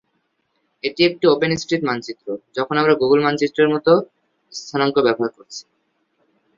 এটি 0.83 1.01
একটি 1.09 1.25
open 1.27 1.51
street 1.57 1.81
মানচিত্র, 1.85 2.27
যখন 2.57 2.75
আমরা 2.77 2.93
গুগল 3.01 3.19
মানচিত্রের 3.23 3.69
মতো 3.73 3.91
স্থানাঙ্ক 4.51 4.95
ব্যবহার 5.05 5.31
করছি। 5.37 5.61